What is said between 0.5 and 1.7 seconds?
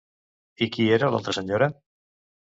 I qui era l'altra senyora?